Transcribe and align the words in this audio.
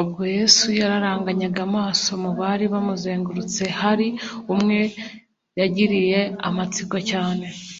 ubwo 0.00 0.22
yesu 0.36 0.66
yararanganyaga 0.80 1.60
amaso 1.68 2.10
mu 2.22 2.30
bari 2.40 2.64
bamuzengurutse, 2.72 3.62
hari 3.80 4.08
umwe 4.54 4.78
yagiriye 5.58 6.20
amatsiko 6.48 6.96
cyane 7.10 7.46